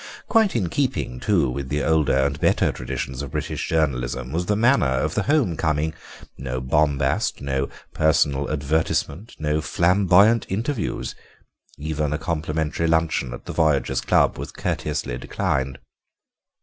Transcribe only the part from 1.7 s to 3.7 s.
older and better traditions of British